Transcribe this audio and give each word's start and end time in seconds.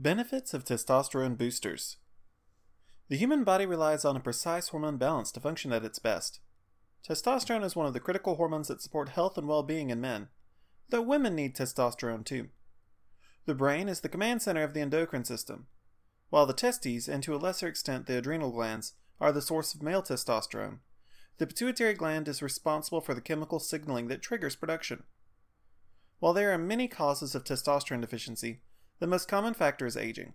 Benefits 0.00 0.54
of 0.54 0.64
testosterone 0.64 1.36
boosters. 1.36 1.96
The 3.08 3.16
human 3.16 3.42
body 3.42 3.66
relies 3.66 4.04
on 4.04 4.14
a 4.14 4.20
precise 4.20 4.68
hormone 4.68 4.96
balance 4.96 5.32
to 5.32 5.40
function 5.40 5.72
at 5.72 5.84
its 5.84 5.98
best. 5.98 6.38
Testosterone 7.04 7.64
is 7.64 7.74
one 7.74 7.84
of 7.84 7.94
the 7.94 7.98
critical 7.98 8.36
hormones 8.36 8.68
that 8.68 8.80
support 8.80 9.08
health 9.08 9.36
and 9.36 9.48
well 9.48 9.64
being 9.64 9.90
in 9.90 10.00
men, 10.00 10.28
though 10.90 11.02
women 11.02 11.34
need 11.34 11.56
testosterone 11.56 12.24
too. 12.24 12.50
The 13.46 13.56
brain 13.56 13.88
is 13.88 14.02
the 14.02 14.08
command 14.08 14.40
center 14.40 14.62
of 14.62 14.72
the 14.72 14.80
endocrine 14.82 15.24
system, 15.24 15.66
while 16.30 16.46
the 16.46 16.52
testes, 16.52 17.08
and 17.08 17.20
to 17.24 17.34
a 17.34 17.36
lesser 17.36 17.66
extent 17.66 18.06
the 18.06 18.18
adrenal 18.18 18.52
glands, 18.52 18.92
are 19.20 19.32
the 19.32 19.42
source 19.42 19.74
of 19.74 19.82
male 19.82 20.04
testosterone. 20.04 20.78
The 21.38 21.46
pituitary 21.48 21.94
gland 21.94 22.28
is 22.28 22.40
responsible 22.40 23.00
for 23.00 23.14
the 23.14 23.20
chemical 23.20 23.58
signaling 23.58 24.06
that 24.06 24.22
triggers 24.22 24.54
production. 24.54 25.02
While 26.20 26.34
there 26.34 26.52
are 26.52 26.58
many 26.58 26.86
causes 26.86 27.34
of 27.34 27.42
testosterone 27.42 28.00
deficiency, 28.00 28.60
the 28.98 29.06
most 29.06 29.28
common 29.28 29.54
factor 29.54 29.86
is 29.86 29.96
aging. 29.96 30.34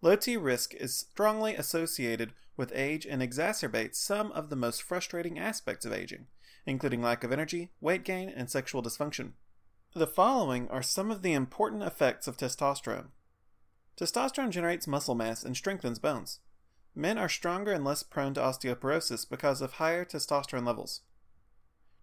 Low 0.00 0.16
T 0.16 0.36
risk 0.36 0.74
is 0.74 0.94
strongly 0.94 1.54
associated 1.56 2.32
with 2.56 2.72
age 2.74 3.06
and 3.06 3.22
exacerbates 3.22 3.96
some 3.96 4.30
of 4.32 4.50
the 4.50 4.56
most 4.56 4.82
frustrating 4.82 5.38
aspects 5.38 5.84
of 5.84 5.92
aging, 5.92 6.26
including 6.66 7.02
lack 7.02 7.24
of 7.24 7.32
energy, 7.32 7.70
weight 7.80 8.04
gain, 8.04 8.28
and 8.28 8.50
sexual 8.50 8.82
dysfunction. 8.82 9.32
The 9.94 10.06
following 10.06 10.68
are 10.68 10.82
some 10.82 11.10
of 11.10 11.22
the 11.22 11.32
important 11.32 11.82
effects 11.82 12.28
of 12.28 12.36
testosterone. 12.36 13.08
Testosterone 13.98 14.50
generates 14.50 14.86
muscle 14.86 15.14
mass 15.14 15.42
and 15.42 15.56
strengthens 15.56 15.98
bones. 15.98 16.38
Men 16.94 17.18
are 17.18 17.28
stronger 17.28 17.72
and 17.72 17.84
less 17.84 18.02
prone 18.02 18.34
to 18.34 18.40
osteoporosis 18.40 19.28
because 19.28 19.60
of 19.60 19.74
higher 19.74 20.04
testosterone 20.04 20.66
levels. 20.66 21.00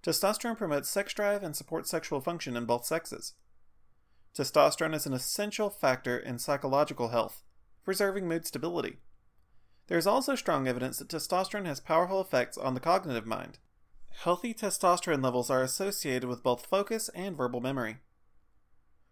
Testosterone 0.03 0.57
promotes 0.57 0.89
sex 0.89 1.13
drive 1.13 1.43
and 1.43 1.55
supports 1.55 1.89
sexual 1.89 2.21
function 2.21 2.57
in 2.57 2.65
both 2.65 2.85
sexes. 2.85 3.33
Testosterone 4.35 4.93
is 4.93 5.05
an 5.05 5.13
essential 5.13 5.69
factor 5.69 6.17
in 6.17 6.39
psychological 6.39 7.07
health, 7.07 7.41
preserving 7.85 8.27
mood 8.27 8.45
stability. 8.45 8.97
There 9.87 9.97
is 9.97 10.05
also 10.05 10.35
strong 10.35 10.67
evidence 10.67 10.97
that 10.97 11.07
testosterone 11.07 11.65
has 11.65 11.79
powerful 11.79 12.19
effects 12.19 12.57
on 12.57 12.73
the 12.73 12.81
cognitive 12.81 13.25
mind. 13.25 13.59
Healthy 14.09 14.53
testosterone 14.53 15.23
levels 15.23 15.49
are 15.49 15.63
associated 15.63 16.27
with 16.27 16.43
both 16.43 16.65
focus 16.65 17.09
and 17.15 17.37
verbal 17.37 17.61
memory. 17.61 17.99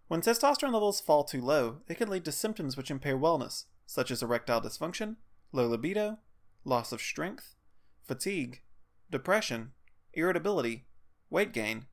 When 0.09 0.19
testosterone 0.19 0.73
levels 0.73 0.99
fall 0.99 1.23
too 1.23 1.41
low, 1.41 1.77
it 1.87 1.95
can 1.95 2.09
lead 2.09 2.25
to 2.25 2.31
symptoms 2.33 2.75
which 2.75 2.91
impair 2.91 3.17
wellness, 3.17 3.63
such 3.85 4.11
as 4.11 4.21
erectile 4.21 4.59
dysfunction, 4.59 5.15
low 5.53 5.67
libido, 5.67 6.19
loss 6.65 6.91
of 6.91 6.99
strength, 6.99 7.55
fatigue, 8.03 8.61
depression, 9.09 9.71
irritability, 10.13 10.83
weight 11.29 11.53
gain, 11.53 11.85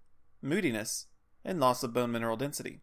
moodiness, 0.42 1.06
and 1.44 1.60
loss 1.60 1.84
of 1.84 1.92
bone 1.92 2.10
mineral 2.10 2.36
density. 2.36 2.80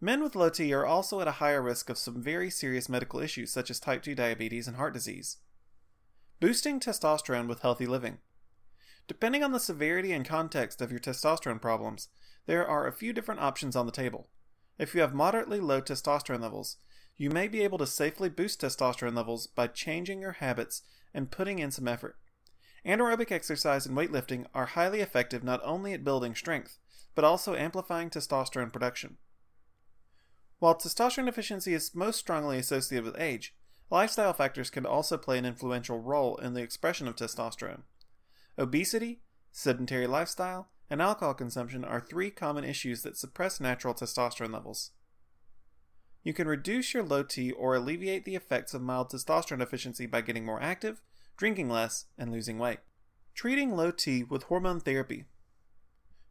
Men 0.00 0.22
with 0.22 0.36
low 0.36 0.50
T 0.50 0.74
are 0.74 0.84
also 0.84 1.20
at 1.20 1.28
a 1.28 1.32
higher 1.32 1.62
risk 1.62 1.88
of 1.88 1.96
some 1.96 2.22
very 2.22 2.50
serious 2.50 2.88
medical 2.88 3.20
issues 3.20 3.50
such 3.50 3.70
as 3.70 3.80
type 3.80 4.02
2 4.02 4.14
diabetes 4.14 4.68
and 4.68 4.76
heart 4.76 4.92
disease. 4.92 5.38
Boosting 6.38 6.78
testosterone 6.78 7.48
with 7.48 7.62
healthy 7.62 7.86
living. 7.86 8.18
Depending 9.08 9.42
on 9.42 9.52
the 9.52 9.60
severity 9.60 10.12
and 10.12 10.26
context 10.26 10.82
of 10.82 10.90
your 10.90 11.00
testosterone 11.00 11.62
problems, 11.62 12.08
there 12.44 12.66
are 12.66 12.86
a 12.86 12.92
few 12.92 13.14
different 13.14 13.40
options 13.40 13.74
on 13.74 13.86
the 13.86 13.92
table. 13.92 14.28
If 14.78 14.94
you 14.94 15.00
have 15.00 15.14
moderately 15.14 15.60
low 15.60 15.80
testosterone 15.80 16.42
levels, 16.42 16.76
you 17.16 17.30
may 17.30 17.48
be 17.48 17.62
able 17.64 17.78
to 17.78 17.86
safely 17.86 18.28
boost 18.28 18.60
testosterone 18.60 19.16
levels 19.16 19.46
by 19.46 19.68
changing 19.68 20.20
your 20.20 20.32
habits 20.32 20.82
and 21.14 21.30
putting 21.30 21.58
in 21.58 21.70
some 21.70 21.88
effort. 21.88 22.18
Anaerobic 22.84 23.32
exercise 23.32 23.86
and 23.86 23.96
weightlifting 23.96 24.44
are 24.54 24.66
highly 24.66 25.00
effective 25.00 25.42
not 25.42 25.60
only 25.64 25.94
at 25.94 26.04
building 26.04 26.34
strength, 26.34 26.78
but 27.14 27.24
also 27.24 27.56
amplifying 27.56 28.10
testosterone 28.10 28.72
production. 28.72 29.16
While 30.58 30.74
testosterone 30.74 31.26
deficiency 31.26 31.74
is 31.74 31.94
most 31.94 32.18
strongly 32.18 32.58
associated 32.58 33.04
with 33.04 33.20
age, 33.20 33.54
lifestyle 33.90 34.32
factors 34.32 34.70
can 34.70 34.86
also 34.86 35.18
play 35.18 35.38
an 35.38 35.44
influential 35.44 36.00
role 36.00 36.36
in 36.36 36.54
the 36.54 36.62
expression 36.62 37.06
of 37.06 37.16
testosterone. 37.16 37.82
Obesity, 38.58 39.20
sedentary 39.52 40.06
lifestyle, 40.06 40.68
and 40.88 41.02
alcohol 41.02 41.34
consumption 41.34 41.84
are 41.84 42.00
three 42.00 42.30
common 42.30 42.64
issues 42.64 43.02
that 43.02 43.18
suppress 43.18 43.60
natural 43.60 43.92
testosterone 43.92 44.52
levels. 44.52 44.92
You 46.22 46.32
can 46.32 46.48
reduce 46.48 46.94
your 46.94 47.02
low 47.02 47.22
T 47.22 47.52
or 47.52 47.74
alleviate 47.74 48.24
the 48.24 48.34
effects 48.34 48.72
of 48.72 48.82
mild 48.82 49.10
testosterone 49.10 49.58
deficiency 49.58 50.06
by 50.06 50.22
getting 50.22 50.44
more 50.44 50.62
active, 50.62 51.02
drinking 51.36 51.68
less, 51.68 52.06
and 52.16 52.32
losing 52.32 52.58
weight. 52.58 52.78
Treating 53.34 53.76
low 53.76 53.90
T 53.90 54.24
with 54.24 54.44
hormone 54.44 54.80
therapy. 54.80 55.24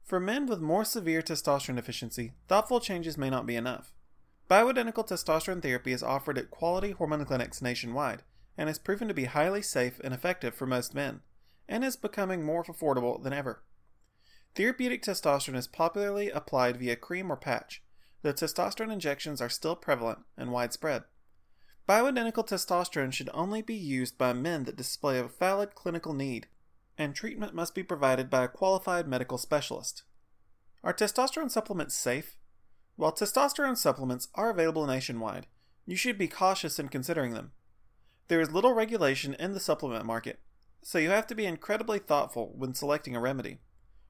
For 0.04 0.20
men 0.20 0.48
with 0.48 0.60
more 0.60 0.84
severe 0.84 1.22
testosterone 1.22 1.76
deficiency, 1.76 2.34
thoughtful 2.48 2.80
changes 2.80 3.18
may 3.18 3.30
not 3.30 3.46
be 3.46 3.56
enough. 3.56 3.94
Bioidentical 4.50 5.08
testosterone 5.08 5.62
therapy 5.62 5.92
is 5.92 6.04
offered 6.04 6.38
at 6.38 6.52
quality 6.52 6.92
hormone 6.92 7.26
clinics 7.26 7.62
nationwide 7.62 8.22
and 8.58 8.70
is 8.70 8.78
proven 8.78 9.08
to 9.08 9.14
be 9.14 9.26
highly 9.26 9.62
safe 9.62 10.00
and 10.04 10.14
effective 10.14 10.54
for 10.54 10.66
most 10.66 10.94
men, 10.94 11.22
and 11.68 11.84
is 11.84 11.96
becoming 11.96 12.44
more 12.44 12.64
affordable 12.64 13.22
than 13.22 13.34
ever. 13.34 13.64
Therapeutic 14.54 15.04
testosterone 15.04 15.58
is 15.58 15.68
popularly 15.68 16.30
applied 16.30 16.78
via 16.78 16.96
cream 16.96 17.32
or 17.32 17.36
patch, 17.36 17.84
though 18.22 18.32
testosterone 18.32 18.94
injections 18.94 19.42
are 19.42 19.50
still 19.50 19.76
prevalent 19.76 20.20
and 20.38 20.52
widespread. 20.52 21.04
Bioidentical 21.90 22.48
testosterone 22.48 23.12
should 23.12 23.30
only 23.34 23.62
be 23.62 23.76
used 23.76 24.18
by 24.18 24.32
men 24.32 24.64
that 24.64 24.78
display 24.78 25.20
a 25.20 25.24
valid 25.24 25.76
clinical 25.76 26.14
need, 26.14 26.48
and 26.98 27.14
treatment 27.14 27.54
must 27.54 27.76
be 27.76 27.84
provided 27.84 28.30
by 28.30 28.46
a 28.46 28.48
qualified 28.48 29.08
medical 29.08 29.38
specialist. 29.38 30.04
Are 30.84 30.94
testosterone 30.94 31.52
supplements 31.52 31.96
safe? 31.96 32.38
While 32.96 33.12
testosterone 33.12 33.78
supplements 33.78 34.30
are 34.36 34.50
available 34.50 34.86
nationwide, 34.86 35.48
you 35.86 35.96
should 35.96 36.18
be 36.18 36.28
cautious 36.28 36.80
in 36.80 36.88
considering 36.88 37.34
them. 37.34 37.52
There 38.28 38.42
is 38.42 38.52
little 38.52 38.74
regulation 38.74 39.36
in 39.36 39.52
the 39.52 39.60
supplement 39.60 40.06
market, 40.06 40.40
so 40.82 40.98
you 40.98 41.10
have 41.10 41.28
to 41.28 41.36
be 41.36 41.46
incredibly 41.46 42.00
thoughtful 42.00 42.54
when 42.56 42.74
selecting 42.74 43.16
a 43.16 43.20
remedy. 43.20 43.60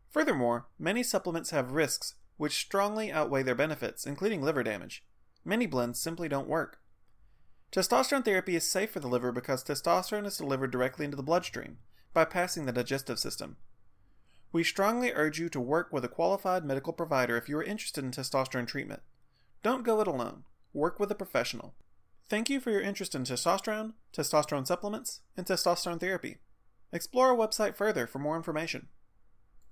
Furthermore, 0.09 0.67
many 0.77 1.03
supplements 1.03 1.49
have 1.49 1.71
risks 1.71 2.15
which 2.37 2.57
strongly 2.57 3.11
outweigh 3.11 3.43
their 3.43 3.55
benefits, 3.55 4.05
including 4.05 4.41
liver 4.41 4.63
damage. 4.63 5.03
Many 5.43 5.65
blends 5.65 5.99
simply 5.99 6.29
don't 6.29 6.47
work. 6.47 6.79
Testosterone 7.71 8.23
therapy 8.23 8.55
is 8.55 8.69
safe 8.69 8.91
for 8.91 8.99
the 8.99 9.07
liver 9.07 9.31
because 9.31 9.63
testosterone 9.63 10.25
is 10.25 10.37
delivered 10.37 10.71
directly 10.71 11.05
into 11.05 11.17
the 11.17 11.23
bloodstream, 11.23 11.77
bypassing 12.15 12.65
the 12.65 12.71
digestive 12.71 13.19
system, 13.19 13.57
we 14.55 14.63
strongly 14.63 15.11
urge 15.11 15.37
you 15.37 15.49
to 15.49 15.59
work 15.59 15.91
with 15.91 16.05
a 16.05 16.07
qualified 16.07 16.63
medical 16.63 16.93
provider 16.93 17.35
if 17.35 17.49
you 17.49 17.57
are 17.57 17.63
interested 17.63 18.05
in 18.05 18.11
testosterone 18.11 18.65
treatment. 18.65 19.01
Don't 19.63 19.83
go 19.83 19.99
it 19.99 20.07
alone. 20.07 20.45
Work 20.71 20.97
with 20.97 21.11
a 21.11 21.15
professional. 21.15 21.73
Thank 22.29 22.49
you 22.49 22.61
for 22.61 22.71
your 22.71 22.79
interest 22.79 23.13
in 23.15 23.23
testosterone, 23.23 23.95
testosterone 24.15 24.65
supplements, 24.65 25.19
and 25.35 25.45
testosterone 25.45 25.99
therapy. 25.99 26.37
Explore 26.93 27.31
our 27.31 27.35
website 27.35 27.75
further 27.75 28.07
for 28.07 28.19
more 28.19 28.37
information. 28.37 28.87